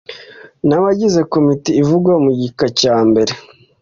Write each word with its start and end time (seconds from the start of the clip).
n 0.67 0.69
abagize 0.77 1.19
Komite 1.33 1.69
ivugwa 1.81 2.13
mu 2.23 2.31
gika 2.39 2.65
cya 2.79 2.95
mbere 3.09 3.33